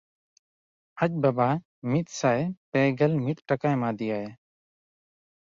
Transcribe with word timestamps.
ᱟᱡ 1.05 1.11
ᱵᱟᱵᱟ 1.21 1.49
ᱢᱤᱫᱥᱟᱭ 1.91 2.39
ᱯᱮᱜᱮᱞ 2.71 3.13
ᱢᱤᱫ 3.25 3.37
ᱴᱟᱠᱟ 3.47 3.67
ᱮᱢᱟ 3.77 3.89
ᱫᱮᱭᱟᱭ᱾ 3.99 4.27